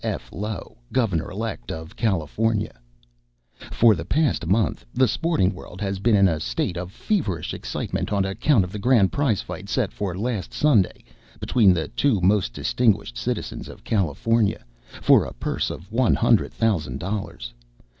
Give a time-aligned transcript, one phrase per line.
[0.03, 0.31] F.
[0.31, 3.53] Low, Governor Elect of California._ REPORTED BY SAMUEL L.
[3.69, 7.53] CLEMENS For the past month the sporting world has been in a state of feverish
[7.53, 11.03] excitement on account of the grand prize fight set for last Sunday
[11.39, 14.65] between the two most distinguished citizens of California,
[15.03, 17.53] for a purse of one hundred thousand dollars.